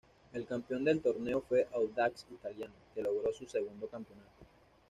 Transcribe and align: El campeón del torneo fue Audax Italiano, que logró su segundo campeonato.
El 0.33 0.47
campeón 0.47 0.83
del 0.83 0.99
torneo 0.99 1.41
fue 1.41 1.67
Audax 1.73 2.25
Italiano, 2.31 2.73
que 2.95 3.03
logró 3.03 3.31
su 3.31 3.45
segundo 3.45 3.87
campeonato. 3.87 4.47